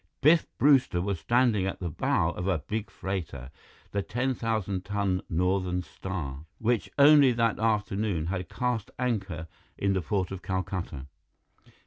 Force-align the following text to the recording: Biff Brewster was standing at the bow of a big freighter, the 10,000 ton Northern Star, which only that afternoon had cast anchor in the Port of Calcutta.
Biff 0.19 0.47
Brewster 0.57 0.99
was 0.99 1.19
standing 1.19 1.67
at 1.67 1.79
the 1.79 1.91
bow 1.91 2.31
of 2.31 2.47
a 2.47 2.57
big 2.57 2.89
freighter, 2.89 3.51
the 3.91 4.01
10,000 4.01 4.83
ton 4.83 5.21
Northern 5.29 5.83
Star, 5.83 6.47
which 6.57 6.89
only 6.97 7.31
that 7.33 7.59
afternoon 7.59 8.25
had 8.25 8.49
cast 8.49 8.89
anchor 8.97 9.47
in 9.77 9.93
the 9.93 10.01
Port 10.01 10.31
of 10.31 10.41
Calcutta. 10.41 11.05